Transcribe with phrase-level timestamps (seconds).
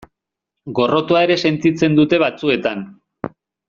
[0.79, 2.87] Gorrotoa ere sentitzen dute batzuetan.